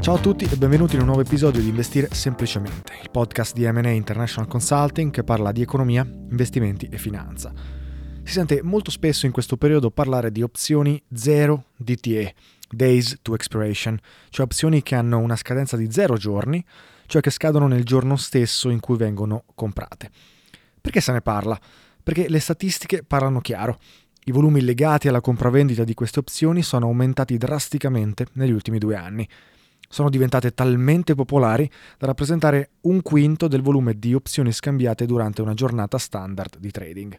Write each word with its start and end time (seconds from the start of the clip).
Ciao 0.00 0.14
a 0.14 0.20
tutti 0.20 0.44
e 0.44 0.56
benvenuti 0.56 0.94
in 0.94 1.00
un 1.00 1.06
nuovo 1.06 1.22
episodio 1.22 1.60
di 1.60 1.68
Investire 1.68 2.08
Semplicemente, 2.12 2.94
il 3.02 3.10
podcast 3.10 3.52
di 3.52 3.70
M&A 3.70 3.90
International 3.90 4.48
Consulting 4.48 5.10
che 5.10 5.24
parla 5.24 5.52
di 5.52 5.60
economia, 5.60 6.02
investimenti 6.02 6.88
e 6.90 6.96
finanza. 6.96 7.52
Si 8.22 8.32
sente 8.32 8.62
molto 8.62 8.90
spesso 8.90 9.26
in 9.26 9.32
questo 9.32 9.56
periodo 9.56 9.90
parlare 9.90 10.30
di 10.30 10.40
opzioni 10.40 11.02
0 11.12 11.64
DTE, 11.76 12.34
Days 12.70 13.18
to 13.20 13.34
Expiration, 13.34 13.98
cioè 14.30 14.46
opzioni 14.46 14.82
che 14.82 14.94
hanno 14.94 15.18
una 15.18 15.36
scadenza 15.36 15.76
di 15.76 15.90
0 15.90 16.16
giorni, 16.16 16.64
cioè 17.06 17.20
che 17.20 17.30
scadono 17.30 17.66
nel 17.66 17.84
giorno 17.84 18.16
stesso 18.16 18.70
in 18.70 18.80
cui 18.80 18.96
vengono 18.96 19.44
comprate. 19.54 20.10
Perché 20.80 21.00
se 21.00 21.12
ne 21.12 21.20
parla? 21.20 21.58
Perché 22.02 22.28
le 22.30 22.40
statistiche 22.40 23.02
parlano 23.02 23.40
chiaro. 23.40 23.78
I 24.24 24.30
volumi 24.30 24.62
legati 24.62 25.08
alla 25.08 25.20
compravendita 25.20 25.84
di 25.84 25.94
queste 25.94 26.20
opzioni 26.20 26.62
sono 26.62 26.86
aumentati 26.86 27.36
drasticamente 27.36 28.26
negli 28.34 28.52
ultimi 28.52 28.78
due 28.78 28.94
anni 28.94 29.28
sono 29.88 30.10
diventate 30.10 30.52
talmente 30.52 31.14
popolari 31.14 31.68
da 31.98 32.06
rappresentare 32.06 32.70
un 32.82 33.02
quinto 33.02 33.48
del 33.48 33.62
volume 33.62 33.98
di 33.98 34.14
opzioni 34.14 34.52
scambiate 34.52 35.06
durante 35.06 35.42
una 35.42 35.54
giornata 35.54 35.98
standard 35.98 36.58
di 36.58 36.70
trading. 36.70 37.18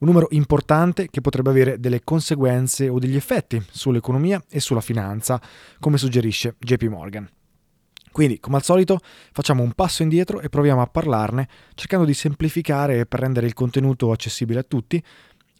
Un 0.00 0.08
numero 0.08 0.26
importante 0.30 1.08
che 1.08 1.20
potrebbe 1.20 1.50
avere 1.50 1.78
delle 1.78 2.02
conseguenze 2.02 2.88
o 2.88 2.98
degli 2.98 3.14
effetti 3.14 3.64
sull'economia 3.70 4.42
e 4.48 4.58
sulla 4.58 4.80
finanza, 4.80 5.40
come 5.78 5.96
suggerisce 5.96 6.56
JP 6.58 6.82
Morgan. 6.88 7.30
Quindi, 8.12 8.40
come 8.40 8.56
al 8.56 8.62
solito, 8.62 9.00
facciamo 9.32 9.62
un 9.62 9.72
passo 9.72 10.02
indietro 10.02 10.40
e 10.40 10.50
proviamo 10.50 10.82
a 10.82 10.86
parlarne, 10.86 11.48
cercando 11.74 12.04
di 12.04 12.12
semplificare 12.12 13.06
per 13.06 13.20
rendere 13.20 13.46
il 13.46 13.54
contenuto 13.54 14.12
accessibile 14.12 14.60
a 14.60 14.64
tutti, 14.64 15.02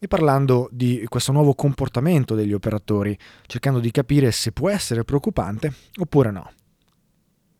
e 0.02 0.08
parlando 0.08 0.68
di 0.72 1.04
questo 1.08 1.30
nuovo 1.30 1.54
comportamento 1.54 2.34
degli 2.34 2.52
operatori, 2.52 3.16
cercando 3.46 3.78
di 3.78 3.92
capire 3.92 4.32
se 4.32 4.50
può 4.50 4.68
essere 4.68 5.04
preoccupante 5.04 5.72
oppure 6.00 6.32
no. 6.32 6.50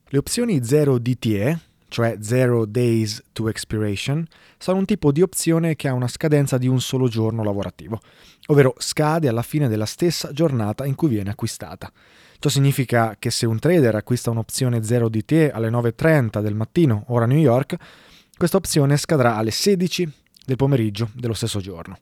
Le 0.09 0.19
opzioni 0.19 0.65
0 0.65 0.99
DTE, 0.99 1.61
cioè 1.87 2.17
0 2.21 2.67
Days 2.67 3.23
to 3.31 3.49
Expiration, 3.49 4.27
sono 4.59 4.79
un 4.79 4.87
tipo 4.87 5.13
di 5.13 5.23
opzione 5.23 5.77
che 5.77 5.87
ha 5.87 5.93
una 5.93 6.09
scadenza 6.09 6.59
di 6.59 6.67
un 6.67 6.81
solo 6.81 7.07
giorno 7.07 7.45
lavorativo, 7.45 8.01
ovvero 8.47 8.75
scade 8.77 9.29
alla 9.29 9.43
fine 9.43 9.69
della 9.69 9.87
stessa 9.87 10.33
giornata 10.33 10.85
in 10.85 10.97
cui 10.97 11.11
viene 11.11 11.31
acquistata. 11.31 11.93
Ciò 12.41 12.49
significa 12.49 13.15
che 13.21 13.31
se 13.31 13.47
un 13.47 13.61
trader 13.61 13.95
acquista 13.95 14.31
un'opzione 14.31 14.83
0 14.83 15.09
DTE 15.09 15.53
alle 15.53 15.71
9.30 15.71 16.41
del 16.41 16.57
mattino, 16.57 17.05
ora 17.07 17.25
New 17.25 17.39
York, 17.39 17.77
questa 18.37 18.57
opzione 18.57 18.97
scadrà 18.97 19.37
alle 19.37 19.53
16 19.53 20.13
del 20.45 20.57
pomeriggio 20.57 21.09
dello 21.15 21.35
stesso 21.35 21.61
giorno. 21.61 21.99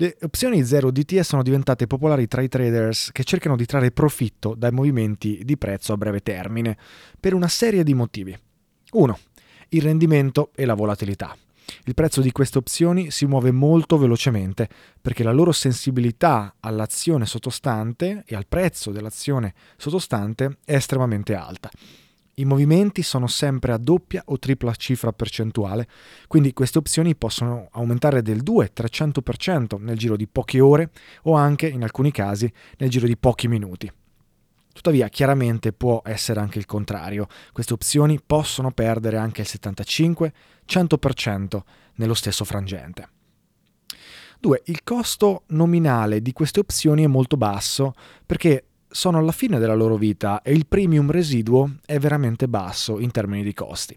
Le 0.00 0.16
opzioni 0.22 0.64
0 0.64 0.90
DTE 0.90 1.22
sono 1.22 1.42
diventate 1.42 1.86
popolari 1.86 2.26
tra 2.26 2.40
i 2.40 2.48
traders 2.48 3.10
che 3.12 3.22
cercano 3.22 3.54
di 3.54 3.66
trarre 3.66 3.90
profitto 3.90 4.54
dai 4.54 4.72
movimenti 4.72 5.42
di 5.44 5.58
prezzo 5.58 5.92
a 5.92 5.98
breve 5.98 6.22
termine, 6.22 6.78
per 7.20 7.34
una 7.34 7.48
serie 7.48 7.84
di 7.84 7.92
motivi. 7.92 8.34
1. 8.92 9.18
Il 9.68 9.82
rendimento 9.82 10.52
e 10.54 10.64
la 10.64 10.72
volatilità. 10.72 11.36
Il 11.84 11.92
prezzo 11.92 12.22
di 12.22 12.32
queste 12.32 12.56
opzioni 12.56 13.10
si 13.10 13.26
muove 13.26 13.50
molto 13.50 13.98
velocemente 13.98 14.70
perché 14.98 15.22
la 15.22 15.32
loro 15.32 15.52
sensibilità 15.52 16.54
all'azione 16.60 17.26
sottostante 17.26 18.24
e 18.26 18.34
al 18.34 18.46
prezzo 18.46 18.92
dell'azione 18.92 19.52
sottostante 19.76 20.60
è 20.64 20.76
estremamente 20.76 21.34
alta. 21.34 21.68
I 22.40 22.46
movimenti 22.46 23.02
sono 23.02 23.26
sempre 23.26 23.72
a 23.72 23.76
doppia 23.76 24.22
o 24.24 24.38
tripla 24.38 24.74
cifra 24.74 25.12
percentuale, 25.12 25.86
quindi 26.26 26.54
queste 26.54 26.78
opzioni 26.78 27.14
possono 27.14 27.68
aumentare 27.72 28.22
del 28.22 28.42
2-300% 28.42 29.78
nel 29.78 29.98
giro 29.98 30.16
di 30.16 30.26
poche 30.26 30.58
ore 30.58 30.88
o 31.24 31.34
anche, 31.34 31.68
in 31.68 31.82
alcuni 31.82 32.10
casi, 32.10 32.50
nel 32.78 32.88
giro 32.88 33.06
di 33.06 33.18
pochi 33.18 33.46
minuti. 33.46 33.92
Tuttavia, 34.72 35.08
chiaramente 35.08 35.74
può 35.74 36.00
essere 36.02 36.40
anche 36.40 36.56
il 36.56 36.64
contrario. 36.64 37.26
Queste 37.52 37.74
opzioni 37.74 38.18
possono 38.24 38.70
perdere 38.70 39.18
anche 39.18 39.42
il 39.42 39.48
75-100% 39.50 41.60
nello 41.96 42.14
stesso 42.14 42.46
frangente. 42.46 43.08
2. 44.38 44.62
Il 44.64 44.82
costo 44.82 45.42
nominale 45.48 46.22
di 46.22 46.32
queste 46.32 46.60
opzioni 46.60 47.04
è 47.04 47.06
molto 47.06 47.36
basso 47.36 47.92
perché 48.24 48.64
sono 48.90 49.18
alla 49.18 49.32
fine 49.32 49.58
della 49.58 49.74
loro 49.74 49.96
vita 49.96 50.42
e 50.42 50.52
il 50.52 50.66
premium 50.66 51.10
residuo 51.10 51.76
è 51.86 51.98
veramente 51.98 52.48
basso 52.48 52.98
in 52.98 53.10
termini 53.10 53.42
di 53.42 53.54
costi. 53.54 53.96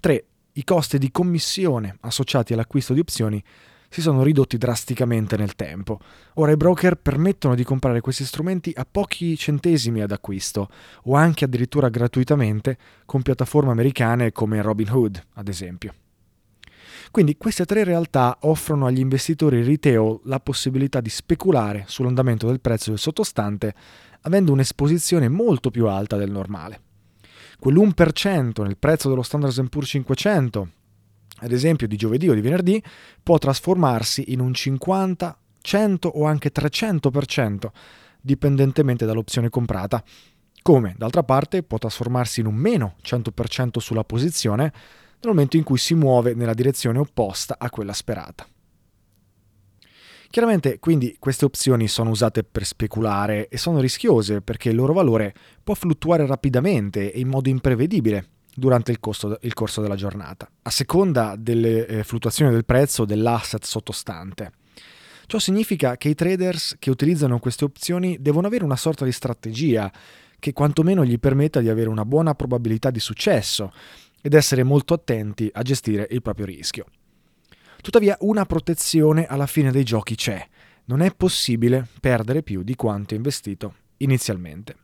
3. 0.00 0.24
I 0.52 0.64
costi 0.64 0.98
di 0.98 1.10
commissione 1.10 1.96
associati 2.00 2.52
all'acquisto 2.52 2.92
di 2.92 3.00
opzioni 3.00 3.42
si 3.88 4.00
sono 4.00 4.22
ridotti 4.22 4.58
drasticamente 4.58 5.36
nel 5.36 5.54
tempo. 5.54 6.00
Ora 6.34 6.52
i 6.52 6.56
broker 6.56 6.96
permettono 6.96 7.54
di 7.54 7.64
comprare 7.64 8.00
questi 8.00 8.24
strumenti 8.24 8.72
a 8.74 8.86
pochi 8.90 9.36
centesimi 9.36 10.02
ad 10.02 10.12
acquisto 10.12 10.68
o 11.04 11.14
anche 11.14 11.44
addirittura 11.44 11.88
gratuitamente 11.88 12.76
con 13.06 13.22
piattaforme 13.22 13.70
americane 13.70 14.32
come 14.32 14.60
Robinhood, 14.60 15.22
ad 15.34 15.48
esempio. 15.48 15.94
Quindi 17.10 17.36
queste 17.36 17.64
tre 17.64 17.84
realtà 17.84 18.38
offrono 18.42 18.86
agli 18.86 18.98
investitori 18.98 19.62
retail 19.62 20.20
la 20.24 20.40
possibilità 20.40 21.00
di 21.00 21.08
speculare 21.08 21.84
sull'andamento 21.86 22.46
del 22.46 22.60
prezzo 22.60 22.90
del 22.90 22.98
sottostante 22.98 23.74
avendo 24.22 24.52
un'esposizione 24.52 25.28
molto 25.28 25.70
più 25.70 25.86
alta 25.86 26.16
del 26.16 26.30
normale. 26.30 26.80
Quell'1% 27.62 28.62
nel 28.62 28.76
prezzo 28.76 29.08
dello 29.08 29.22
Standard 29.22 29.68
Poor's 29.68 29.88
500 29.88 30.68
ad 31.40 31.52
esempio 31.52 31.86
di 31.86 31.96
giovedì 31.96 32.28
o 32.28 32.34
di 32.34 32.40
venerdì, 32.40 32.82
può 33.22 33.38
trasformarsi 33.38 34.32
in 34.32 34.40
un 34.40 34.54
50, 34.54 35.38
100 35.60 36.08
o 36.08 36.24
anche 36.24 36.50
300%, 36.52 37.70
dipendentemente 38.20 39.04
dall'opzione 39.04 39.50
comprata. 39.50 40.02
Come, 40.62 40.94
d'altra 40.96 41.22
parte, 41.22 41.62
può 41.62 41.78
trasformarsi 41.78 42.40
in 42.40 42.46
un 42.46 42.54
meno 42.54 42.96
100% 43.02 43.78
sulla 43.78 44.04
posizione 44.04 44.72
nel 45.26 45.34
momento 45.34 45.56
in 45.56 45.64
cui 45.64 45.78
si 45.78 45.94
muove 45.94 46.34
nella 46.34 46.54
direzione 46.54 46.98
opposta 46.98 47.56
a 47.58 47.68
quella 47.68 47.92
sperata. 47.92 48.46
Chiaramente 50.30 50.78
quindi 50.78 51.16
queste 51.18 51.44
opzioni 51.44 51.88
sono 51.88 52.10
usate 52.10 52.44
per 52.44 52.64
speculare 52.64 53.48
e 53.48 53.58
sono 53.58 53.80
rischiose 53.80 54.40
perché 54.40 54.70
il 54.70 54.76
loro 54.76 54.92
valore 54.92 55.34
può 55.62 55.74
fluttuare 55.74 56.26
rapidamente 56.26 57.12
e 57.12 57.20
in 57.20 57.28
modo 57.28 57.48
imprevedibile 57.48 58.28
durante 58.54 58.90
il, 58.90 59.00
costo, 59.00 59.38
il 59.42 59.54
corso 59.54 59.80
della 59.80 59.96
giornata, 59.96 60.48
a 60.62 60.70
seconda 60.70 61.36
delle 61.36 61.86
eh, 61.86 62.04
fluttuazioni 62.04 62.50
del 62.50 62.64
prezzo 62.64 63.04
dell'asset 63.04 63.64
sottostante. 63.64 64.52
Ciò 65.26 65.38
significa 65.38 65.96
che 65.96 66.08
i 66.08 66.14
traders 66.14 66.76
che 66.78 66.90
utilizzano 66.90 67.38
queste 67.38 67.64
opzioni 67.64 68.16
devono 68.20 68.46
avere 68.46 68.64
una 68.64 68.76
sorta 68.76 69.04
di 69.04 69.12
strategia 69.12 69.90
che 70.38 70.52
quantomeno 70.52 71.04
gli 71.04 71.18
permetta 71.18 71.60
di 71.60 71.68
avere 71.68 71.88
una 71.88 72.04
buona 72.04 72.34
probabilità 72.34 72.90
di 72.90 73.00
successo 73.00 73.72
ed 74.26 74.34
essere 74.34 74.64
molto 74.64 74.92
attenti 74.92 75.48
a 75.52 75.62
gestire 75.62 76.08
il 76.10 76.20
proprio 76.20 76.46
rischio. 76.46 76.86
Tuttavia 77.80 78.16
una 78.22 78.44
protezione 78.44 79.24
alla 79.24 79.46
fine 79.46 79.70
dei 79.70 79.84
giochi 79.84 80.16
c'è, 80.16 80.44
non 80.86 81.00
è 81.00 81.14
possibile 81.14 81.86
perdere 82.00 82.42
più 82.42 82.64
di 82.64 82.74
quanto 82.74 83.14
investito 83.14 83.74
inizialmente. 83.98 84.74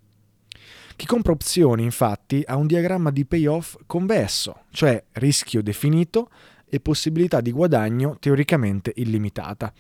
Chi 0.95 1.07
compra 1.07 1.33
opzioni, 1.33 1.83
infatti, 1.83 2.45
ha 2.47 2.55
un 2.55 2.69
diagramma 2.69 3.11
di 3.11 3.25
payoff 3.25 3.79
convesso, 3.85 4.67
cioè 4.71 5.03
rischio 5.15 5.61
definito 5.61 6.31
e 6.65 6.79
possibilità 6.79 7.41
di 7.41 7.51
guadagno 7.51 8.19
teoricamente 8.21 8.93
illimitata. 8.95 9.73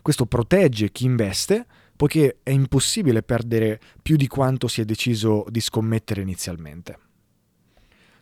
Questo 0.00 0.24
protegge 0.24 0.90
chi 0.90 1.04
investe, 1.04 1.66
poiché 1.94 2.38
è 2.42 2.50
impossibile 2.50 3.22
perdere 3.22 3.78
più 4.00 4.16
di 4.16 4.26
quanto 4.26 4.68
si 4.68 4.80
è 4.80 4.86
deciso 4.86 5.44
di 5.50 5.60
scommettere 5.60 6.22
inizialmente. 6.22 7.11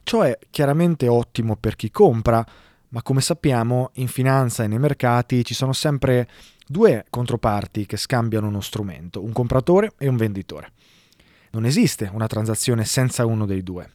Ciò 0.02 0.22
è 0.22 0.38
chiaramente 0.50 1.08
ottimo 1.08 1.56
per 1.56 1.76
chi 1.76 1.90
compra, 1.90 2.44
ma 2.88 3.02
come 3.02 3.20
sappiamo 3.20 3.90
in 3.94 4.08
finanza 4.08 4.64
e 4.64 4.66
nei 4.66 4.78
mercati 4.78 5.44
ci 5.44 5.54
sono 5.54 5.72
sempre 5.72 6.28
due 6.66 7.04
controparti 7.08 7.86
che 7.86 7.96
scambiano 7.96 8.48
uno 8.48 8.60
strumento, 8.60 9.22
un 9.22 9.32
compratore 9.32 9.92
e 9.98 10.08
un 10.08 10.16
venditore. 10.16 10.72
Non 11.50 11.64
esiste 11.64 12.10
una 12.12 12.26
transazione 12.26 12.84
senza 12.84 13.26
uno 13.26 13.46
dei 13.46 13.62
due. 13.62 13.90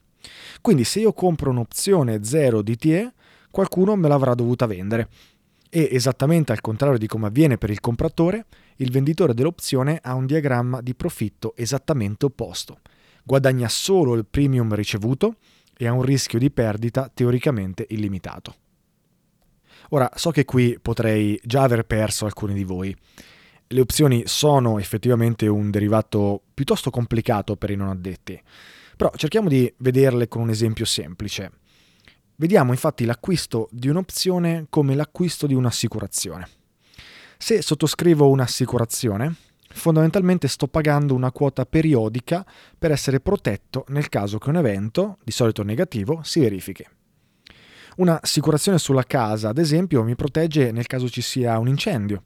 Quindi 0.62 0.84
se 0.84 1.00
io 1.00 1.14
compro 1.14 1.52
un'opzione 1.52 2.24
0 2.24 2.62
DTE, 2.62 3.14
qualcuno 3.52 3.96
me 3.96 4.08
l'avrà 4.08 4.34
dovuta 4.34 4.66
vendere. 4.66 5.08
E 5.70 5.90
esattamente 5.92 6.52
al 6.52 6.62
contrario 6.62 6.98
di 6.98 7.08
come 7.08 7.28
avviene 7.28 7.58
per 7.58 7.70
il 7.70 7.80
compratore, 7.80 8.46
il 8.78 8.92
venditore 8.92 9.34
dell'opzione 9.34 10.00
ha 10.02 10.14
un 10.14 10.26
diagramma 10.26 10.82
di 10.82 10.96
profitto 10.96 11.54
esattamente 11.56 12.26
opposto. 12.26 12.80
Guadagna 13.24 13.68
solo 13.68 14.16
il 14.16 14.26
premium 14.26 14.74
ricevuto 14.74 15.36
e 15.78 15.88
ha 15.88 15.94
un 15.94 16.02
rischio 16.02 16.40
di 16.40 16.52
perdita 16.52 17.10
teoricamente 17.14 17.86
illimitato. 17.90 18.56
Ora, 19.90 20.10
so 20.16 20.32
che 20.32 20.46
qui 20.46 20.80
potrei 20.82 21.40
già 21.44 21.64
aver 21.64 21.84
perso 21.84 22.26
alcuni 22.26 22.54
di 22.54 22.64
voi, 22.64 22.96
le 23.68 23.82
opzioni 23.82 24.24
sono 24.26 24.80
effettivamente 24.80 25.48
un 25.48 25.72
derivato 25.72 26.42
piuttosto 26.54 26.90
complicato 26.92 27.56
per 27.56 27.72
i 27.72 27.76
non 27.76 27.90
addetti, 27.90 28.40
però 28.96 29.12
cerchiamo 29.16 29.50
di 29.50 29.72
vederle 29.78 30.28
con 30.28 30.42
un 30.42 30.50
esempio 30.50 30.86
semplice. 30.86 31.52
Vediamo 32.38 32.72
infatti 32.72 33.06
l'acquisto 33.06 33.70
di 33.72 33.88
un'opzione 33.88 34.68
come 34.70 34.96
l'acquisto 34.96 35.48
di 35.48 35.54
un'assicurazione. 35.54 36.48
Se 37.38 37.62
sottoscrivo 37.62 38.30
un'assicurazione, 38.30 39.36
fondamentalmente 39.76 40.48
sto 40.48 40.68
pagando 40.68 41.14
una 41.14 41.32
quota 41.32 41.66
periodica 41.66 42.46
per 42.78 42.92
essere 42.92 43.20
protetto 43.20 43.86
nel 43.90 44.10
caso 44.10 44.38
che 44.38 44.50
un 44.50 44.58
evento, 44.58 45.18
di 45.24 45.32
solito 45.32 45.64
negativo, 45.64 46.22
si 46.24 46.40
verifichi. 46.40 46.86
Un'assicurazione 47.98 48.78
sulla 48.78 49.04
casa, 49.04 49.50
ad 49.50 49.58
esempio, 49.58 50.04
mi 50.04 50.16
protegge 50.16 50.72
nel 50.72 50.88
caso 50.88 51.10
ci 51.10 51.22
sia 51.22 51.58
un 51.60 51.68
incendio 51.68 52.24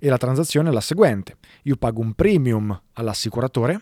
e 0.00 0.08
la 0.08 0.18
transazione 0.18 0.70
è 0.70 0.72
la 0.72 0.80
seguente. 0.80 1.36
Io 1.64 1.76
pago 1.76 2.00
un 2.00 2.14
premium 2.14 2.80
all'assicuratore 2.94 3.80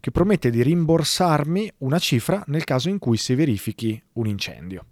che 0.00 0.10
promette 0.10 0.50
di 0.50 0.62
rimborsarmi 0.62 1.72
una 1.78 1.98
cifra 1.98 2.42
nel 2.48 2.64
caso 2.64 2.88
in 2.88 2.98
cui 2.98 3.16
si 3.16 3.34
verifichi 3.34 4.02
un 4.14 4.26
incendio. 4.26 4.86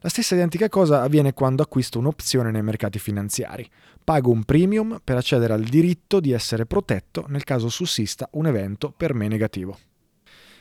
La 0.00 0.08
stessa 0.08 0.36
identica 0.36 0.68
cosa 0.68 1.02
avviene 1.02 1.32
quando 1.32 1.62
acquisto 1.62 1.98
un'opzione 1.98 2.52
nei 2.52 2.62
mercati 2.62 3.00
finanziari. 3.00 3.68
Pago 4.08 4.30
un 4.30 4.44
premium 4.44 5.02
per 5.04 5.18
accedere 5.18 5.52
al 5.52 5.64
diritto 5.64 6.18
di 6.18 6.32
essere 6.32 6.64
protetto 6.64 7.26
nel 7.28 7.44
caso 7.44 7.68
sussista 7.68 8.26
un 8.32 8.46
evento 8.46 8.90
per 8.96 9.12
me 9.12 9.28
negativo. 9.28 9.76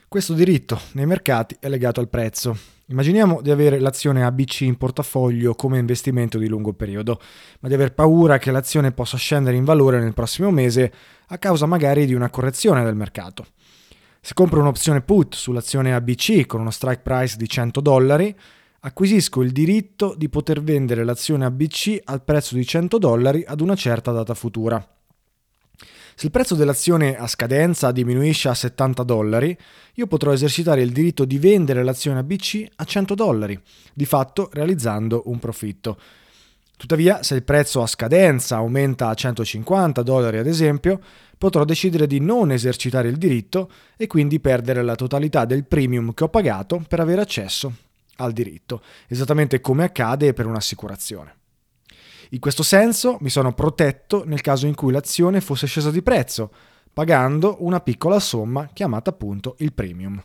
Questo 0.10 0.34
diritto 0.34 0.78
nei 0.92 1.06
mercati 1.06 1.56
è 1.58 1.70
legato 1.70 2.02
al 2.02 2.10
prezzo 2.10 2.76
Immaginiamo 2.90 3.42
di 3.42 3.50
avere 3.50 3.80
l'azione 3.80 4.26
ABC 4.26 4.62
in 4.62 4.76
portafoglio 4.76 5.56
come 5.56 5.80
investimento 5.80 6.38
di 6.38 6.50
lungo 6.50 6.74
periodo, 6.74 7.22
ma 7.62 7.70
di 7.70 7.74
aver 7.74 7.94
paura 7.94 8.38
che 8.38 8.52
l'azione 8.52 8.92
possa 8.92 9.16
scendere 9.16 9.56
in 9.56 9.64
valore 9.64 10.02
nel 10.02 10.14
prossimo 10.14 10.52
mese 10.52 10.92
a 11.28 11.38
causa 11.38 11.66
magari 11.66 12.06
di 12.06 12.14
una 12.14 12.30
correzione 12.30 12.84
del 12.84 12.96
mercato. 12.96 13.46
Se 14.20 14.34
compro 14.34 14.60
un'opzione 14.60 15.02
put 15.02 15.36
sull'azione 15.36 15.94
ABC 15.94 16.46
con 16.46 16.60
uno 16.60 16.72
strike 16.72 17.02
price 17.02 17.38
di 17.38 17.48
100 17.48 17.80
dollari, 17.80 18.36
acquisisco 18.88 19.42
il 19.42 19.52
diritto 19.52 20.16
di 20.18 20.30
poter 20.30 20.64
vendere 20.64 21.04
l'azione 21.04 21.46
ABC 21.46 22.00
al 22.06 22.24
prezzo 22.24 22.56
di 22.56 22.66
100 22.66 22.98
dollari 22.98 23.44
ad 23.46 23.60
una 23.60 23.76
certa 23.76 24.12
data 24.12 24.34
futura. 24.34 24.86
Se 26.16 26.26
il 26.26 26.32
prezzo 26.32 26.56
dell'azione 26.56 27.16
a 27.16 27.28
scadenza 27.28 27.92
diminuisce 27.92 28.48
a 28.48 28.54
70 28.56 29.04
dollari, 29.04 29.56
io 29.96 30.08
potrò 30.08 30.32
esercitare 30.32 30.82
il 30.82 30.92
diritto 30.92 31.26
di 31.26 31.38
vendere 31.38 31.84
l'azione 31.84 32.20
ABC 32.20 32.66
a 32.76 32.86
100 32.86 33.14
dollari, 33.14 33.60
di 33.94 34.06
fatto 34.06 34.50
realizzando 34.52 35.24
un 35.26 35.38
profitto. 35.38 36.00
Tuttavia, 36.76 37.22
se 37.24 37.36
il 37.36 37.44
prezzo 37.44 37.82
a 37.82 37.88
scadenza 37.88 38.56
aumenta 38.56 39.10
a 39.10 39.14
150 39.14 40.02
dollari 40.02 40.38
ad 40.38 40.48
esempio, 40.48 41.00
potrò 41.38 41.66
decidere 41.66 42.08
di 42.08 42.20
non 42.20 42.52
esercitare 42.52 43.10
il 43.10 43.18
diritto 43.18 43.70
e 43.98 44.08
quindi 44.08 44.40
perdere 44.40 44.82
la 44.82 44.96
totalità 44.96 45.46
del 45.46 45.66
premium 45.66 46.14
che 46.14 46.24
ho 46.24 46.30
pagato 46.30 46.84
per 46.88 47.00
avere 47.00 47.22
accesso 47.22 47.86
al 48.18 48.34
diritto, 48.34 48.84
esattamente 49.08 49.60
come 49.60 49.86
accade 49.86 50.34
per 50.34 50.46
un'assicurazione. 50.46 51.36
In 52.32 52.40
questo 52.40 52.64
senso 52.64 53.18
mi 53.22 53.30
sono 53.30 53.54
protetto 53.54 54.24
nel 54.26 54.42
caso 54.42 54.68
in 54.68 54.76
cui 54.76 54.92
l'azione 54.92 55.42
fosse 55.42 55.66
scesa 55.66 55.92
di 55.92 56.02
prezzo, 56.02 56.52
pagando 56.92 57.58
una 57.60 57.80
piccola 57.80 58.20
somma 58.20 58.68
chiamata 58.74 59.12
appunto 59.12 59.56
il 59.60 59.74
premium. 59.74 60.22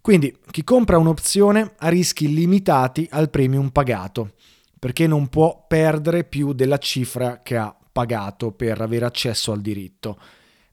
Quindi 0.00 0.36
chi 0.50 0.64
compra 0.64 0.98
un'opzione 0.98 1.74
ha 1.78 1.88
rischi 1.88 2.32
limitati 2.32 3.06
al 3.10 3.30
premium 3.30 3.70
pagato, 3.70 4.34
perché 4.78 5.06
non 5.06 5.28
può 5.28 5.64
perdere 5.66 6.24
più 6.24 6.52
della 6.52 6.78
cifra 6.78 7.40
che 7.42 7.56
ha 7.56 7.74
pagato 7.90 8.52
per 8.52 8.80
avere 8.80 9.06
accesso 9.06 9.50
al 9.50 9.60
diritto. 9.60 10.18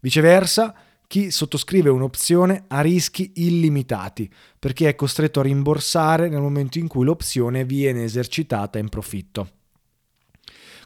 Viceversa, 0.02 0.76
chi 1.12 1.30
sottoscrive 1.30 1.90
un'opzione 1.90 2.64
ha 2.70 2.80
rischi 2.80 3.34
illimitati, 3.36 4.32
perché 4.58 4.88
è 4.88 4.96
costretto 4.96 5.42
a 5.42 5.44
rimborsare 5.44 6.30
nel 6.30 6.40
momento 6.40 6.80
in 6.80 6.88
cui 6.88 7.04
l'opzione 7.04 7.66
viene 7.66 8.06
esercitata 8.06 8.80
in 8.80 8.88
profitto. 8.88 9.50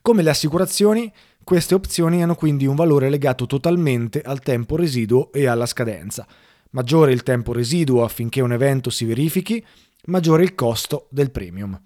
Come 0.01 0.23
le 0.23 0.31
assicurazioni, 0.31 1.13
queste 1.43 1.75
opzioni 1.75 2.23
hanno 2.23 2.33
quindi 2.33 2.65
un 2.65 2.73
valore 2.73 3.11
legato 3.11 3.45
totalmente 3.45 4.21
al 4.21 4.39
tempo 4.39 4.75
residuo 4.75 5.31
e 5.31 5.45
alla 5.45 5.67
scadenza. 5.67 6.25
Maggiore 6.71 7.11
il 7.11 7.21
tempo 7.21 7.53
residuo 7.53 8.03
affinché 8.03 8.41
un 8.41 8.53
evento 8.53 8.89
si 8.89 9.05
verifichi, 9.05 9.63
maggiore 10.05 10.41
il 10.41 10.55
costo 10.55 11.05
del 11.11 11.29
premium. 11.29 11.79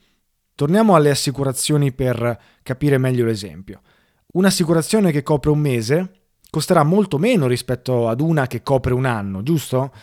Torniamo 0.56 0.96
alle 0.96 1.10
assicurazioni 1.10 1.92
per 1.92 2.42
capire 2.64 2.98
meglio 2.98 3.26
l'esempio. 3.26 3.82
Un'assicurazione 4.28 5.12
che 5.12 5.24
copre 5.24 5.50
un 5.50 5.60
mese 5.60 6.19
costerà 6.50 6.84
molto 6.84 7.18
meno 7.18 7.48
rispetto 7.48 8.08
ad 8.08 8.22
una 8.22 8.48
che 8.48 8.64
copre 8.64 8.94
un 8.94 9.06
anno, 9.06 9.44
giusto? 9.44 9.94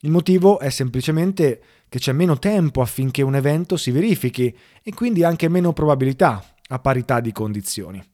Il 0.00 0.10
motivo 0.10 0.58
è 0.58 0.70
semplicemente 0.70 1.62
che 1.88 1.98
c'è 1.98 2.12
meno 2.12 2.38
tempo 2.38 2.82
affinché 2.82 3.22
un 3.22 3.36
evento 3.36 3.76
si 3.76 3.90
verifichi 3.90 4.54
e 4.82 4.92
quindi 4.92 5.24
anche 5.24 5.48
meno 5.48 5.72
probabilità 5.72 6.44
a 6.68 6.78
parità 6.78 7.20
di 7.20 7.32
condizioni. 7.32 8.04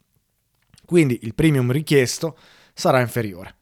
Quindi 0.85 1.21
il 1.23 1.35
premium 1.35 1.73
richiesto 1.73 2.37
sarà 2.75 3.01
inferiore. 3.01 3.57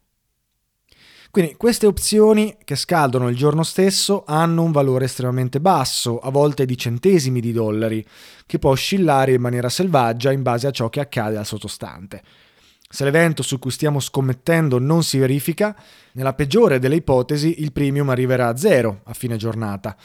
Quindi 1.31 1.55
queste 1.55 1.85
opzioni 1.85 2.57
che 2.63 2.75
scadono 2.75 3.29
il 3.29 3.35
giorno 3.35 3.61
stesso 3.61 4.23
hanno 4.25 4.63
un 4.63 4.71
valore 4.71 5.05
estremamente 5.05 5.61
basso, 5.61 6.17
a 6.19 6.31
volte 6.31 6.65
di 6.65 6.75
centesimi 6.75 7.39
di 7.39 7.51
dollari, 7.51 8.03
che 8.47 8.57
può 8.57 8.71
oscillare 8.71 9.33
in 9.33 9.41
maniera 9.41 9.69
selvaggia 9.69 10.31
in 10.31 10.41
base 10.41 10.65
a 10.65 10.71
ciò 10.71 10.89
che 10.89 10.99
accade 10.99 11.37
al 11.37 11.45
sottostante. 11.45 12.23
Se 12.91 13.03
l'evento 13.03 13.43
su 13.43 13.59
cui 13.59 13.69
stiamo 13.69 13.99
scommettendo 13.99 14.79
non 14.79 15.03
si 15.03 15.19
verifica, 15.19 15.75
nella 16.13 16.33
peggiore 16.33 16.79
delle 16.79 16.95
ipotesi 16.95 17.61
il 17.61 17.71
premium 17.71 18.09
arriverà 18.09 18.47
a 18.47 18.57
zero 18.57 19.01
a 19.03 19.13
fine 19.13 19.37
giornata. 19.37 19.95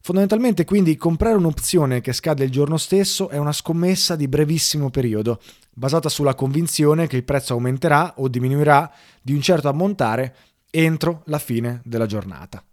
Fondamentalmente 0.00 0.64
quindi 0.64 0.96
comprare 0.96 1.36
un'opzione 1.36 2.00
che 2.00 2.14
scade 2.14 2.44
il 2.44 2.50
giorno 2.50 2.78
stesso 2.78 3.28
è 3.28 3.36
una 3.36 3.52
scommessa 3.52 4.16
di 4.16 4.26
brevissimo 4.26 4.88
periodo, 4.88 5.38
basata 5.74 6.08
sulla 6.08 6.34
convinzione 6.34 7.06
che 7.06 7.16
il 7.16 7.24
prezzo 7.24 7.52
aumenterà 7.52 8.14
o 8.16 8.28
diminuirà 8.28 8.90
di 9.20 9.34
un 9.34 9.42
certo 9.42 9.68
ammontare 9.68 10.34
entro 10.70 11.24
la 11.26 11.38
fine 11.38 11.82
della 11.84 12.06
giornata. 12.06 12.64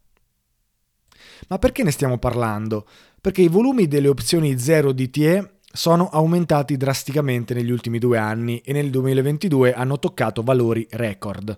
Ma 1.49 1.59
perché 1.59 1.83
ne 1.83 1.91
stiamo 1.91 2.17
parlando? 2.17 2.87
Perché 3.19 3.41
i 3.41 3.49
volumi 3.49 3.89
delle 3.89 4.07
opzioni 4.07 4.57
0 4.57 4.93
DTE 4.93 5.54
sono 5.75 6.09
aumentati 6.09 6.77
drasticamente 6.77 7.53
negli 7.53 7.69
ultimi 7.69 7.99
due 7.99 8.17
anni 8.17 8.59
e 8.59 8.71
nel 8.73 8.89
2022 8.89 9.73
hanno 9.73 9.99
toccato 9.99 10.41
valori 10.41 10.87
record. 10.91 11.55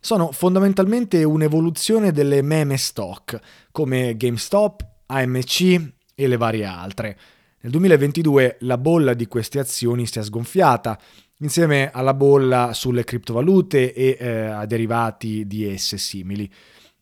Sono 0.00 0.32
fondamentalmente 0.32 1.22
un'evoluzione 1.24 2.10
delle 2.10 2.42
meme 2.42 2.76
stock, 2.76 3.38
come 3.70 4.16
GameStop, 4.16 4.86
AMC 5.06 5.92
e 6.14 6.26
le 6.26 6.36
varie 6.36 6.64
altre. 6.64 7.18
Nel 7.60 7.72
2022 7.72 8.56
la 8.60 8.78
bolla 8.78 9.14
di 9.14 9.26
queste 9.26 9.58
azioni 9.58 10.06
si 10.06 10.18
è 10.18 10.22
sgonfiata, 10.22 10.98
insieme 11.38 11.90
alla 11.90 12.14
bolla 12.14 12.72
sulle 12.72 13.04
criptovalute 13.04 13.92
e 13.92 14.16
eh, 14.18 14.40
a 14.46 14.66
derivati 14.66 15.46
di 15.46 15.66
esse 15.66 15.98
simili. 15.98 16.50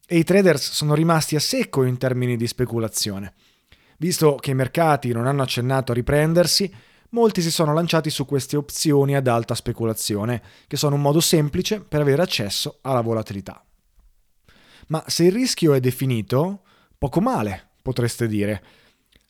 E 0.06 0.18
i 0.18 0.24
traders 0.24 0.72
sono 0.72 0.94
rimasti 0.94 1.36
a 1.36 1.40
secco 1.40 1.84
in 1.84 1.96
termini 1.96 2.36
di 2.36 2.46
speculazione. 2.46 3.32
Visto 4.02 4.34
che 4.34 4.50
i 4.50 4.54
mercati 4.54 5.12
non 5.12 5.28
hanno 5.28 5.42
accennato 5.42 5.92
a 5.92 5.94
riprendersi, 5.94 6.68
molti 7.10 7.40
si 7.40 7.52
sono 7.52 7.72
lanciati 7.72 8.10
su 8.10 8.26
queste 8.26 8.56
opzioni 8.56 9.14
ad 9.14 9.28
alta 9.28 9.54
speculazione, 9.54 10.42
che 10.66 10.76
sono 10.76 10.96
un 10.96 11.02
modo 11.02 11.20
semplice 11.20 11.80
per 11.80 12.00
avere 12.00 12.20
accesso 12.20 12.78
alla 12.80 13.00
volatilità. 13.00 13.64
Ma 14.88 15.04
se 15.06 15.22
il 15.22 15.30
rischio 15.30 15.72
è 15.72 15.78
definito, 15.78 16.62
poco 16.98 17.20
male, 17.20 17.68
potreste 17.80 18.26
dire. 18.26 18.64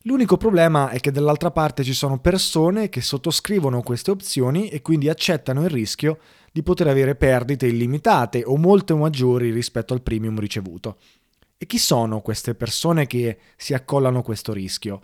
L'unico 0.04 0.38
problema 0.38 0.88
è 0.88 1.00
che 1.00 1.10
dall'altra 1.10 1.50
parte 1.50 1.84
ci 1.84 1.92
sono 1.92 2.18
persone 2.18 2.88
che 2.88 3.02
sottoscrivono 3.02 3.82
queste 3.82 4.10
opzioni 4.10 4.68
e 4.68 4.80
quindi 4.80 5.10
accettano 5.10 5.64
il 5.64 5.70
rischio 5.70 6.18
di 6.50 6.62
poter 6.62 6.88
avere 6.88 7.14
perdite 7.14 7.66
illimitate 7.66 8.42
o 8.42 8.56
molte 8.56 8.94
maggiori 8.94 9.50
rispetto 9.50 9.92
al 9.92 10.00
premium 10.00 10.38
ricevuto. 10.40 10.96
E 11.62 11.66
chi 11.66 11.78
sono 11.78 12.22
queste 12.22 12.56
persone 12.56 13.06
che 13.06 13.38
si 13.56 13.72
accollano 13.72 14.22
questo 14.22 14.52
rischio? 14.52 15.00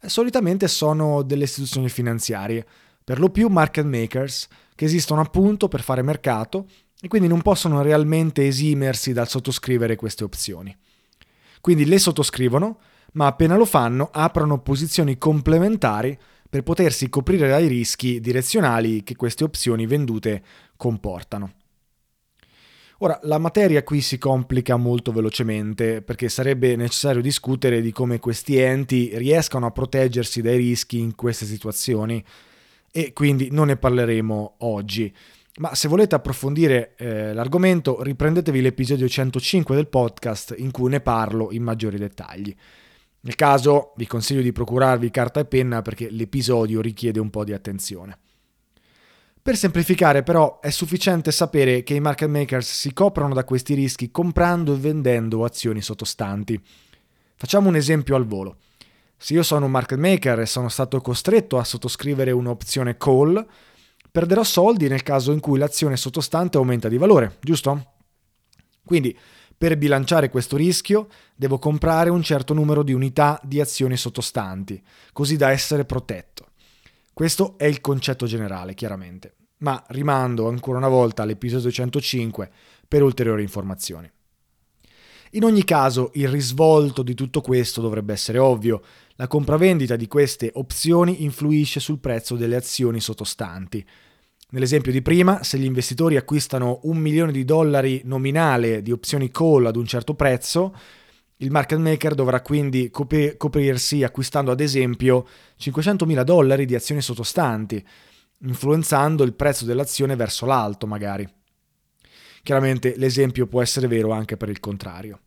Eh, 0.00 0.08
solitamente 0.08 0.66
sono 0.66 1.20
delle 1.20 1.44
istituzioni 1.44 1.90
finanziarie, 1.90 2.66
per 3.04 3.18
lo 3.18 3.28
più 3.28 3.48
market 3.48 3.84
makers, 3.84 4.48
che 4.74 4.86
esistono 4.86 5.20
appunto 5.20 5.68
per 5.68 5.82
fare 5.82 6.00
mercato 6.00 6.68
e 6.98 7.06
quindi 7.06 7.28
non 7.28 7.42
possono 7.42 7.82
realmente 7.82 8.46
esimersi 8.46 9.12
dal 9.12 9.28
sottoscrivere 9.28 9.94
queste 9.94 10.24
opzioni. 10.24 10.74
Quindi 11.60 11.84
le 11.84 11.98
sottoscrivono, 11.98 12.78
ma 13.12 13.26
appena 13.26 13.54
lo 13.54 13.66
fanno 13.66 14.08
aprono 14.10 14.62
posizioni 14.62 15.18
complementari 15.18 16.18
per 16.48 16.62
potersi 16.62 17.10
coprire 17.10 17.46
dai 17.46 17.66
rischi 17.66 18.20
direzionali 18.20 19.02
che 19.02 19.16
queste 19.16 19.44
opzioni 19.44 19.84
vendute 19.84 20.42
comportano. 20.78 21.56
Ora, 22.98 23.18
la 23.24 23.38
materia 23.38 23.82
qui 23.82 24.00
si 24.00 24.18
complica 24.18 24.76
molto 24.76 25.10
velocemente 25.10 26.00
perché 26.00 26.28
sarebbe 26.28 26.76
necessario 26.76 27.20
discutere 27.20 27.80
di 27.80 27.90
come 27.90 28.20
questi 28.20 28.56
enti 28.56 29.10
riescano 29.14 29.66
a 29.66 29.72
proteggersi 29.72 30.40
dai 30.40 30.56
rischi 30.56 31.00
in 31.00 31.16
queste 31.16 31.44
situazioni 31.44 32.24
e 32.92 33.12
quindi 33.12 33.48
non 33.50 33.66
ne 33.66 33.76
parleremo 33.76 34.54
oggi. 34.58 35.12
Ma 35.56 35.74
se 35.74 35.88
volete 35.88 36.14
approfondire 36.14 36.94
eh, 36.96 37.32
l'argomento, 37.32 38.02
riprendetevi 38.02 38.60
l'episodio 38.60 39.08
105 39.08 39.74
del 39.74 39.88
podcast 39.88 40.54
in 40.56 40.70
cui 40.70 40.90
ne 40.90 41.00
parlo 41.00 41.50
in 41.50 41.62
maggiori 41.62 41.98
dettagli. 41.98 42.54
Nel 43.20 43.34
caso 43.34 43.92
vi 43.96 44.06
consiglio 44.06 44.42
di 44.42 44.52
procurarvi 44.52 45.10
carta 45.10 45.40
e 45.40 45.44
penna 45.46 45.82
perché 45.82 46.10
l'episodio 46.10 46.80
richiede 46.80 47.18
un 47.18 47.30
po' 47.30 47.42
di 47.42 47.52
attenzione. 47.52 48.18
Per 49.44 49.58
semplificare 49.58 50.22
però 50.22 50.58
è 50.58 50.70
sufficiente 50.70 51.30
sapere 51.30 51.82
che 51.82 51.92
i 51.92 52.00
market 52.00 52.30
makers 52.30 52.66
si 52.66 52.94
coprono 52.94 53.34
da 53.34 53.44
questi 53.44 53.74
rischi 53.74 54.10
comprando 54.10 54.72
e 54.72 54.78
vendendo 54.78 55.44
azioni 55.44 55.82
sottostanti. 55.82 56.58
Facciamo 57.36 57.68
un 57.68 57.76
esempio 57.76 58.16
al 58.16 58.24
volo. 58.24 58.56
Se 59.18 59.34
io 59.34 59.42
sono 59.42 59.66
un 59.66 59.70
market 59.70 59.98
maker 59.98 60.40
e 60.40 60.46
sono 60.46 60.70
stato 60.70 60.98
costretto 61.02 61.58
a 61.58 61.64
sottoscrivere 61.64 62.30
un'opzione 62.30 62.96
call, 62.96 63.46
perderò 64.10 64.42
soldi 64.42 64.88
nel 64.88 65.02
caso 65.02 65.30
in 65.30 65.40
cui 65.40 65.58
l'azione 65.58 65.98
sottostante 65.98 66.56
aumenta 66.56 66.88
di 66.88 66.96
valore, 66.96 67.36
giusto? 67.42 67.96
Quindi 68.82 69.14
per 69.58 69.76
bilanciare 69.76 70.30
questo 70.30 70.56
rischio 70.56 71.08
devo 71.36 71.58
comprare 71.58 72.08
un 72.08 72.22
certo 72.22 72.54
numero 72.54 72.82
di 72.82 72.94
unità 72.94 73.38
di 73.44 73.60
azioni 73.60 73.98
sottostanti, 73.98 74.82
così 75.12 75.36
da 75.36 75.50
essere 75.50 75.84
protetto. 75.84 76.43
Questo 77.14 77.56
è 77.56 77.64
il 77.64 77.80
concetto 77.80 78.26
generale, 78.26 78.74
chiaramente, 78.74 79.36
ma 79.58 79.82
rimando 79.88 80.48
ancora 80.48 80.78
una 80.78 80.88
volta 80.88 81.22
all'episodio 81.22 81.70
105 81.70 82.50
per 82.86 83.02
ulteriori 83.02 83.42
informazioni. 83.42 84.10
In 85.30 85.44
ogni 85.44 85.64
caso, 85.64 86.10
il 86.14 86.28
risvolto 86.28 87.02
di 87.02 87.14
tutto 87.14 87.40
questo 87.40 87.80
dovrebbe 87.80 88.12
essere 88.12 88.38
ovvio. 88.38 88.82
La 89.14 89.28
compravendita 89.28 89.94
di 89.94 90.08
queste 90.08 90.50
opzioni 90.54 91.22
influisce 91.22 91.80
sul 91.80 92.00
prezzo 92.00 92.34
delle 92.34 92.56
azioni 92.56 93.00
sottostanti, 93.00 93.86
Nell'esempio 94.54 94.92
di 94.92 95.02
prima, 95.02 95.42
se 95.42 95.58
gli 95.58 95.64
investitori 95.64 96.16
acquistano 96.16 96.78
un 96.84 96.98
milione 96.98 97.32
di 97.32 97.44
dollari 97.44 98.02
nominale 98.04 98.82
di 98.82 98.92
opzioni 98.92 99.28
call 99.32 99.66
ad 99.66 99.74
un 99.74 99.84
certo 99.84 100.14
prezzo, 100.14 100.72
il 101.38 101.50
market 101.50 101.78
maker 101.78 102.14
dovrà 102.14 102.40
quindi 102.40 102.90
cop- 102.90 103.36
coprirsi 103.36 104.02
acquistando 104.02 104.50
ad 104.50 104.60
esempio 104.60 105.26
500.000 105.58 106.22
dollari 106.22 106.64
di 106.64 106.74
azioni 106.74 107.00
sottostanti, 107.00 107.84
influenzando 108.40 109.24
il 109.24 109.34
prezzo 109.34 109.64
dell'azione 109.64 110.16
verso 110.16 110.46
l'alto 110.46 110.86
magari. 110.86 111.28
Chiaramente 112.42 112.94
l'esempio 112.96 113.46
può 113.46 113.62
essere 113.62 113.88
vero 113.88 114.12
anche 114.12 114.36
per 114.36 114.48
il 114.48 114.60
contrario. 114.60 115.20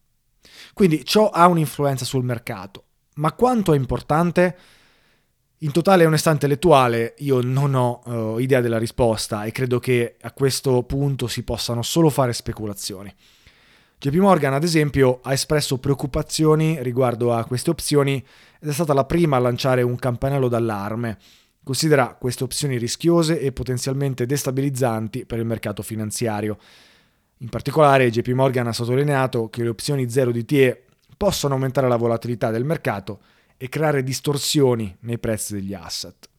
Quindi 0.74 1.04
ciò 1.04 1.30
ha 1.30 1.48
un'influenza 1.48 2.06
sul 2.06 2.24
mercato, 2.24 2.84
ma 3.16 3.34
quanto 3.34 3.74
è 3.74 3.78
importante? 3.78 4.58
In 5.62 5.72
totale 5.72 6.06
onestà 6.06 6.30
intellettuale 6.30 7.16
io 7.18 7.42
non 7.42 7.74
ho 7.74 8.02
uh, 8.06 8.38
idea 8.38 8.62
della 8.62 8.78
risposta 8.78 9.44
e 9.44 9.52
credo 9.52 9.80
che 9.80 10.16
a 10.22 10.32
questo 10.32 10.84
punto 10.84 11.28
si 11.28 11.42
possano 11.44 11.82
solo 11.82 12.12
fare 12.12 12.32
speculazioni. 12.32 13.12
JP 14.00 14.14
Morgan, 14.18 14.54
ad 14.54 14.64
esempio, 14.64 15.22
ha 15.24 15.34
espresso 15.34 15.80
preoccupazioni 15.80 16.84
riguardo 16.84 17.34
a 17.34 17.46
queste 17.46 17.72
opzioni 17.72 18.24
ed 18.60 18.70
è 18.70 18.72
stata 18.72 18.94
la 18.94 19.06
prima 19.06 19.38
a 19.38 19.40
lanciare 19.40 19.82
un 19.82 19.96
campanello 19.96 20.48
d'allarme. 20.48 21.18
Considera 21.64 22.14
queste 22.14 22.44
opzioni 22.44 22.78
rischiose 22.78 23.40
e 23.40 23.52
potenzialmente 23.52 24.28
destabilizzanti 24.28 25.26
per 25.26 25.40
il 25.40 25.46
mercato 25.46 25.82
finanziario. 25.82 26.60
In 27.38 27.50
particolare, 27.50 28.12
JP 28.12 28.28
Morgan 28.34 28.68
ha 28.68 28.72
sottolineato 28.72 29.50
che 29.50 29.64
le 29.64 29.70
opzioni 29.70 30.08
0 30.08 30.32
DTE 30.32 30.84
possono 31.18 31.56
aumentare 31.56 31.88
la 31.88 31.96
volatilità 31.96 32.52
del 32.52 32.66
mercato 32.66 33.22
e 33.58 33.68
creare 33.68 34.04
distorsioni 34.04 34.96
nei 35.02 35.18
prezzi 35.18 35.54
degli 35.54 35.74
asset. 35.74 36.30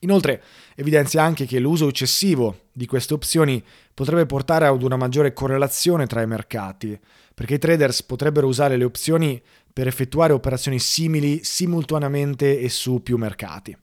Inoltre 0.00 0.42
evidenzia 0.74 1.22
anche 1.22 1.46
che 1.46 1.58
l'uso 1.58 1.88
eccessivo 1.88 2.66
di 2.72 2.86
queste 2.86 3.14
opzioni 3.14 3.62
potrebbe 3.94 4.26
portare 4.26 4.66
ad 4.66 4.82
una 4.82 4.96
maggiore 4.96 5.32
correlazione 5.32 6.06
tra 6.06 6.20
i 6.20 6.26
mercati, 6.26 6.98
perché 7.34 7.54
i 7.54 7.58
traders 7.58 8.02
potrebbero 8.02 8.46
usare 8.46 8.76
le 8.76 8.84
opzioni 8.84 9.40
per 9.72 9.86
effettuare 9.86 10.32
operazioni 10.32 10.78
simili 10.78 11.42
simultaneamente 11.42 12.58
e 12.60 12.68
su 12.68 13.02
più 13.02 13.16
mercati. 13.16 13.76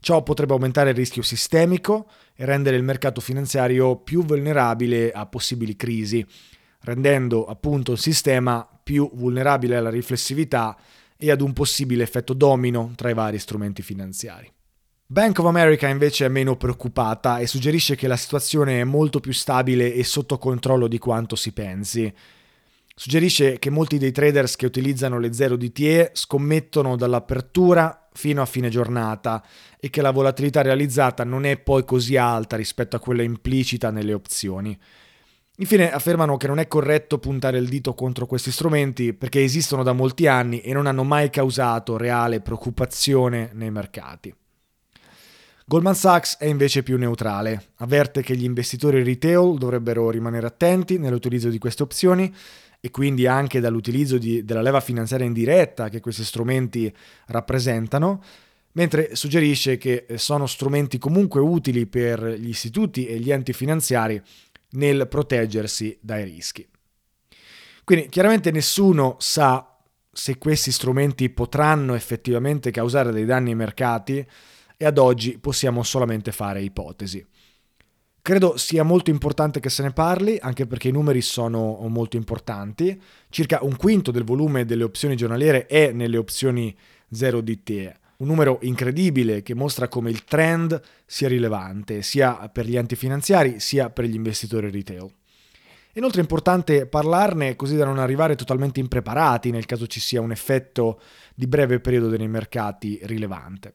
Ciò 0.00 0.22
potrebbe 0.22 0.52
aumentare 0.52 0.90
il 0.90 0.96
rischio 0.96 1.22
sistemico 1.22 2.08
e 2.36 2.44
rendere 2.44 2.76
il 2.76 2.84
mercato 2.84 3.20
finanziario 3.20 3.96
più 3.96 4.24
vulnerabile 4.24 5.10
a 5.10 5.26
possibili 5.26 5.74
crisi, 5.74 6.24
rendendo 6.82 7.46
appunto 7.46 7.92
il 7.92 7.98
sistema 7.98 8.68
più 8.82 9.10
vulnerabile 9.12 9.76
alla 9.76 9.90
riflessività 9.90 10.76
e 11.16 11.30
ad 11.32 11.40
un 11.40 11.52
possibile 11.52 12.04
effetto 12.04 12.32
domino 12.32 12.92
tra 12.94 13.10
i 13.10 13.14
vari 13.14 13.38
strumenti 13.40 13.82
finanziari. 13.82 14.50
Bank 15.10 15.38
of 15.38 15.46
America 15.46 15.88
invece 15.88 16.26
è 16.26 16.28
meno 16.28 16.58
preoccupata 16.58 17.38
e 17.38 17.46
suggerisce 17.46 17.96
che 17.96 18.06
la 18.08 18.16
situazione 18.18 18.80
è 18.80 18.84
molto 18.84 19.20
più 19.20 19.32
stabile 19.32 19.94
e 19.94 20.04
sotto 20.04 20.36
controllo 20.36 20.86
di 20.86 20.98
quanto 20.98 21.34
si 21.34 21.52
pensi. 21.52 22.12
Suggerisce 22.94 23.58
che 23.58 23.70
molti 23.70 23.96
dei 23.96 24.12
traders 24.12 24.56
che 24.56 24.66
utilizzano 24.66 25.18
le 25.18 25.32
0 25.32 25.56
DTE 25.56 26.10
scommettono 26.12 26.94
dall'apertura 26.94 28.06
fino 28.12 28.42
a 28.42 28.44
fine 28.44 28.68
giornata 28.68 29.42
e 29.80 29.88
che 29.88 30.02
la 30.02 30.10
volatilità 30.10 30.60
realizzata 30.60 31.24
non 31.24 31.46
è 31.46 31.56
poi 31.56 31.86
così 31.86 32.18
alta 32.18 32.56
rispetto 32.56 32.96
a 32.96 33.00
quella 33.00 33.22
implicita 33.22 33.90
nelle 33.90 34.12
opzioni. 34.12 34.78
Infine 35.56 35.90
affermano 35.90 36.36
che 36.36 36.48
non 36.48 36.58
è 36.58 36.68
corretto 36.68 37.18
puntare 37.18 37.56
il 37.56 37.68
dito 37.70 37.94
contro 37.94 38.26
questi 38.26 38.50
strumenti 38.50 39.14
perché 39.14 39.42
esistono 39.42 39.82
da 39.82 39.94
molti 39.94 40.26
anni 40.26 40.60
e 40.60 40.74
non 40.74 40.86
hanno 40.86 41.02
mai 41.02 41.30
causato 41.30 41.96
reale 41.96 42.42
preoccupazione 42.42 43.52
nei 43.54 43.70
mercati. 43.70 44.34
Goldman 45.68 45.94
Sachs 45.94 46.38
è 46.38 46.46
invece 46.46 46.82
più 46.82 46.96
neutrale, 46.96 47.72
avverte 47.76 48.22
che 48.22 48.34
gli 48.34 48.44
investitori 48.44 49.02
retail 49.02 49.58
dovrebbero 49.58 50.08
rimanere 50.08 50.46
attenti 50.46 50.96
nell'utilizzo 50.96 51.50
di 51.50 51.58
queste 51.58 51.82
opzioni 51.82 52.34
e 52.80 52.90
quindi 52.90 53.26
anche 53.26 53.60
dall'utilizzo 53.60 54.16
di, 54.16 54.46
della 54.46 54.62
leva 54.62 54.80
finanziaria 54.80 55.26
indiretta 55.26 55.90
che 55.90 56.00
questi 56.00 56.24
strumenti 56.24 56.90
rappresentano, 57.26 58.22
mentre 58.72 59.14
suggerisce 59.14 59.76
che 59.76 60.06
sono 60.14 60.46
strumenti 60.46 60.96
comunque 60.96 61.42
utili 61.42 61.84
per 61.84 62.24
gli 62.24 62.48
istituti 62.48 63.04
e 63.04 63.18
gli 63.18 63.30
enti 63.30 63.52
finanziari 63.52 64.18
nel 64.70 65.06
proteggersi 65.06 65.98
dai 66.00 66.24
rischi. 66.24 66.66
Quindi 67.84 68.08
chiaramente 68.08 68.50
nessuno 68.50 69.16
sa 69.18 69.76
se 70.10 70.38
questi 70.38 70.72
strumenti 70.72 71.28
potranno 71.28 71.92
effettivamente 71.94 72.70
causare 72.70 73.12
dei 73.12 73.26
danni 73.26 73.50
ai 73.50 73.56
mercati, 73.56 74.26
e 74.80 74.86
ad 74.86 74.96
oggi 74.96 75.38
possiamo 75.38 75.82
solamente 75.82 76.30
fare 76.30 76.62
ipotesi. 76.62 77.26
Credo 78.22 78.56
sia 78.56 78.84
molto 78.84 79.10
importante 79.10 79.58
che 79.58 79.70
se 79.70 79.82
ne 79.82 79.90
parli, 79.90 80.38
anche 80.40 80.66
perché 80.66 80.88
i 80.88 80.92
numeri 80.92 81.20
sono 81.20 81.78
molto 81.88 82.16
importanti. 82.16 83.00
Circa 83.28 83.58
un 83.62 83.74
quinto 83.76 84.10
del 84.10 84.22
volume 84.22 84.64
delle 84.64 84.84
opzioni 84.84 85.16
giornaliere 85.16 85.66
è 85.66 85.92
nelle 85.92 86.16
opzioni 86.16 86.76
0 87.10 87.40
DTE. 87.40 87.98
Un 88.18 88.26
numero 88.26 88.58
incredibile 88.62 89.42
che 89.42 89.54
mostra 89.54 89.88
come 89.88 90.10
il 90.10 90.24
trend 90.24 90.80
sia 91.06 91.28
rilevante, 91.28 92.02
sia 92.02 92.48
per 92.48 92.66
gli 92.66 92.76
enti 92.76 92.96
finanziari 92.96 93.60
sia 93.60 93.90
per 93.90 94.04
gli 94.04 94.14
investitori 94.14 94.70
retail. 94.70 95.10
Inoltre 95.94 96.20
è 96.20 96.22
importante 96.22 96.86
parlarne 96.86 97.56
così 97.56 97.76
da 97.76 97.84
non 97.84 97.98
arrivare 97.98 98.36
totalmente 98.36 98.78
impreparati 98.78 99.50
nel 99.50 99.66
caso 99.66 99.86
ci 99.86 99.98
sia 99.98 100.20
un 100.20 100.30
effetto 100.30 101.00
di 101.34 101.46
breve 101.46 101.80
periodo 101.80 102.14
nei 102.16 102.28
mercati 102.28 103.00
rilevante. 103.02 103.72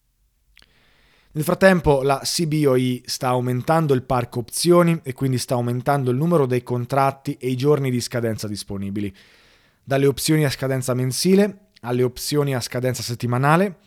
Nel 1.36 1.44
frattempo 1.44 2.04
la 2.04 2.22
CBOE 2.24 3.02
sta 3.06 3.30
aumentando 3.30 3.96
il 3.96 4.04
parco 4.04 4.38
opzioni 4.38 5.00
e 5.02 5.14
quindi 5.14 5.40
sta 5.40 5.56
aumentando 5.56 6.12
il 6.12 6.18
numero 6.18 6.46
dei 6.46 6.62
contratti 6.62 7.38
e 7.40 7.50
i 7.50 7.56
giorni 7.56 7.90
di 7.90 8.00
scadenza 8.02 8.48
disponibili, 8.48 9.12
dalle 9.84 10.06
opzioni 10.06 10.46
a 10.46 10.52
scadenza 10.52 10.94
mensile 10.94 11.70
alle 11.82 12.04
opzioni 12.04 12.54
a 12.54 12.62
scadenza 12.62 13.02
settimanale 13.02 13.80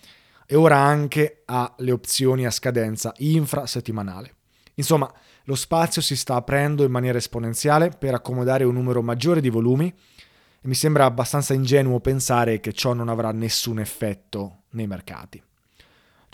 e 0.45 0.57
ora 0.57 0.79
anche 0.79 1.43
alle 1.45 1.93
opzioni 1.93 2.45
a 2.47 2.51
scadenza 2.51 3.15
infrasettimanale. 3.19 4.35
Insomma, 4.75 5.09
lo 5.45 5.55
spazio 5.55 6.03
si 6.03 6.17
sta 6.17 6.35
aprendo 6.35 6.83
in 6.83 6.91
maniera 6.91 7.19
esponenziale 7.19 7.91
per 7.91 8.13
accomodare 8.13 8.65
un 8.65 8.75
numero 8.75 9.03
maggiore 9.03 9.41
di 9.41 9.51
volumi 9.51 9.87
e 9.87 10.67
mi 10.67 10.75
sembra 10.75 11.05
abbastanza 11.05 11.55
ingenuo 11.55 12.01
pensare 12.01 12.59
che 12.59 12.73
ciò 12.73 12.93
non 12.93 13.09
avrà 13.09 13.31
nessun 13.31 13.79
effetto 13.79 14.63
nei 14.71 14.89
mercati. 14.89 15.41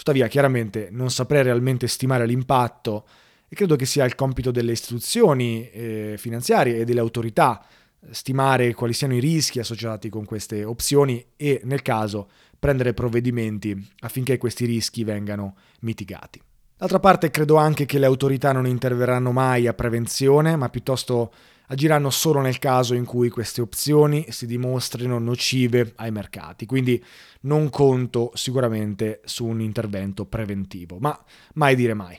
Tuttavia, 0.02 0.26
chiaramente 0.26 0.88
non 0.90 1.12
saprei 1.12 1.44
realmente 1.44 1.86
stimare 1.86 2.26
l'impatto 2.26 3.06
e 3.46 3.54
credo 3.54 3.76
che 3.76 3.86
sia 3.86 4.04
il 4.04 4.16
compito 4.16 4.50
delle 4.50 4.72
istituzioni 4.72 5.70
eh, 5.70 6.16
finanziarie 6.18 6.78
e 6.78 6.84
delle 6.84 6.98
autorità 6.98 7.64
eh, 8.00 8.08
stimare 8.12 8.74
quali 8.74 8.94
siano 8.94 9.14
i 9.14 9.20
rischi 9.20 9.60
associati 9.60 10.08
con 10.08 10.24
queste 10.24 10.64
opzioni 10.64 11.24
e, 11.36 11.60
nel 11.62 11.82
caso, 11.82 12.28
prendere 12.58 12.94
provvedimenti 12.94 13.90
affinché 14.00 14.38
questi 14.38 14.64
rischi 14.64 15.04
vengano 15.04 15.54
mitigati. 15.82 16.42
D'altra 16.76 16.98
parte, 16.98 17.30
credo 17.30 17.54
anche 17.54 17.86
che 17.86 18.00
le 18.00 18.06
autorità 18.06 18.50
non 18.50 18.66
interverranno 18.66 19.30
mai 19.30 19.68
a 19.68 19.72
prevenzione, 19.72 20.56
ma 20.56 20.68
piuttosto 20.68 21.32
agiranno 21.68 22.10
solo 22.10 22.40
nel 22.40 22.58
caso 22.58 22.94
in 22.94 23.04
cui 23.04 23.28
queste 23.30 23.60
opzioni 23.60 24.26
si 24.30 24.46
dimostrino 24.46 25.18
nocive 25.18 25.92
ai 25.96 26.10
mercati. 26.10 26.66
Quindi 26.66 27.02
non 27.42 27.70
conto 27.70 28.30
sicuramente 28.34 29.20
su 29.24 29.46
un 29.46 29.60
intervento 29.60 30.26
preventivo, 30.26 30.98
ma 30.98 31.18
mai 31.54 31.74
dire 31.74 31.94
mai. 31.94 32.18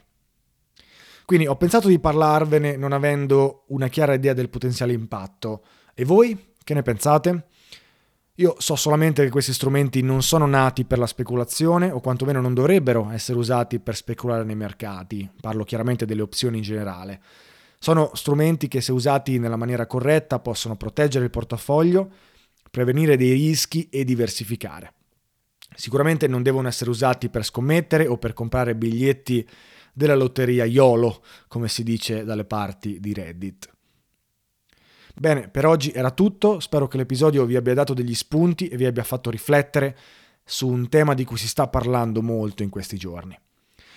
Quindi 1.26 1.48
ho 1.48 1.56
pensato 1.56 1.88
di 1.88 2.00
parlarvene 2.00 2.76
non 2.76 2.92
avendo 2.92 3.64
una 3.68 3.88
chiara 3.88 4.14
idea 4.14 4.34
del 4.34 4.50
potenziale 4.50 4.94
impatto. 4.94 5.64
E 5.94 6.04
voi 6.06 6.54
che 6.64 6.74
ne 6.74 6.82
pensate? 6.82 7.48
Io 8.38 8.56
so 8.58 8.76
solamente 8.76 9.24
che 9.24 9.30
questi 9.30 9.54
strumenti 9.54 10.02
non 10.02 10.24
sono 10.24 10.48
nati 10.48 10.86
per 10.86 10.98
la 10.98 11.06
speculazione 11.06 11.92
o 11.92 12.00
quantomeno 12.00 12.42
non 12.42 12.56
dovrebbero 12.56 13.12
essere 13.12 13.38
usati 13.38 13.80
per 13.80 13.96
speculare 13.96 14.44
nei 14.44 14.56
mercati, 14.56 15.30
parlo 15.40 15.64
chiaramente 15.64 16.06
delle 16.06 16.24
opzioni 16.24 16.58
in 16.58 16.64
generale. 16.64 17.22
Sono 17.84 18.12
strumenti 18.14 18.70
che 18.70 18.80
se 18.80 18.94
usati 18.94 19.40
nella 19.40 19.58
maniera 19.58 19.86
corretta 19.86 20.40
possono 20.40 20.78
proteggere 20.78 21.26
il 21.26 21.30
portafoglio, 21.30 22.10
prevenire 22.72 23.18
dei 23.18 23.34
rischi 23.34 23.90
e 23.90 24.06
diversificare. 24.06 24.94
Sicuramente 25.76 26.30
non 26.30 26.44
devono 26.44 26.70
essere 26.70 26.90
usati 26.90 27.28
per 27.28 27.44
scommettere 27.44 28.08
o 28.08 28.18
per 28.18 28.32
comprare 28.32 28.78
biglietti 28.78 29.46
della 29.92 30.16
lotteria 30.16 30.64
YOLO, 30.64 31.26
come 31.50 31.68
si 31.68 31.84
dice 31.84 32.24
dalle 32.24 32.46
parti 32.46 33.02
di 33.02 33.14
Reddit. 33.14 33.70
Bene, 35.14 35.50
per 35.50 35.66
oggi 35.66 35.92
era 35.92 36.12
tutto, 36.12 36.62
spero 36.62 36.88
che 36.88 36.96
l'episodio 36.96 37.44
vi 37.44 37.58
abbia 37.58 37.74
dato 37.74 37.94
degli 37.94 38.16
spunti 38.16 38.70
e 38.70 38.78
vi 38.78 38.86
abbia 38.86 39.04
fatto 39.04 39.30
riflettere 39.30 39.98
su 40.46 40.70
un 40.70 40.88
tema 40.88 41.14
di 41.14 41.26
cui 41.26 41.36
si 41.36 41.50
sta 41.50 41.68
parlando 41.68 42.22
molto 42.22 42.64
in 42.64 42.70
questi 42.70 42.96
giorni. 42.96 43.38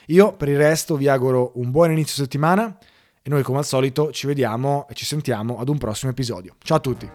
Io 0.07 0.35
per 0.35 0.49
il 0.49 0.57
resto 0.57 0.97
vi 0.97 1.07
auguro 1.07 1.53
un 1.55 1.71
buon 1.71 1.93
inizio 1.93 2.21
settimana 2.21 2.77
e 3.27 3.29
noi 3.29 3.43
come 3.43 3.59
al 3.59 3.65
solito 3.65 4.13
ci 4.13 4.29
vediamo 4.29 4.87
e 4.89 4.95
ci 4.95 5.05
sentiamo 5.05 5.59
ad 5.59 5.69
un 5.69 5.79
prossimo 5.79 6.13
episodio. 6.13 6.55
Ciao 6.63 6.77
a 6.77 6.81
tutti! 6.81 7.11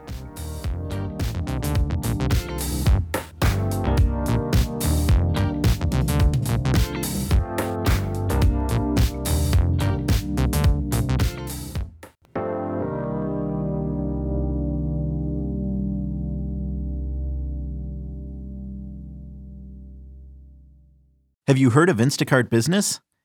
Have 21.48 21.58
you 21.58 21.70
heard 21.70 21.90
of 21.90 22.00
Instacart 22.00 22.50
Business? 22.50 23.00